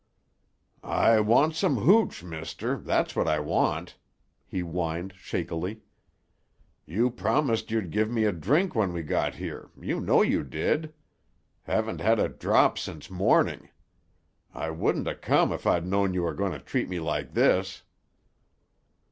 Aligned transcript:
"I 0.83 1.19
want 1.19 1.53
some 1.53 1.77
hooch, 1.77 2.23
mister, 2.23 2.75
that's 2.77 3.15
what 3.15 3.27
I 3.27 3.37
want," 3.39 3.99
he 4.47 4.61
whined 4.61 5.13
shakily. 5.15 5.81
"You 6.87 7.11
promised 7.11 7.69
you'd 7.69 7.91
give 7.91 8.09
me 8.09 8.23
a 8.23 8.31
drink 8.31 8.73
when 8.73 8.93
we 8.93 9.03
got 9.03 9.35
here, 9.35 9.69
you 9.79 10.01
know 10.01 10.23
you 10.23 10.43
did. 10.43 10.91
Haven't 11.65 12.01
had 12.01 12.17
a 12.17 12.29
drop 12.29 12.79
since 12.79 13.11
morning. 13.11 13.69
I 14.55 14.71
wouldn't 14.71 15.07
'a' 15.07 15.13
come 15.13 15.53
if 15.53 15.67
I'd 15.67 15.85
known 15.85 16.15
you 16.15 16.23
were 16.23 16.33
going 16.33 16.53
to 16.53 16.59
treat 16.59 16.89
me 16.89 16.99
like 16.99 17.35
this." 17.35 17.83